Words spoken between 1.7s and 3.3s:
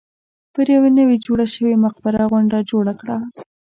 مقبره غونډه جوړه کړه.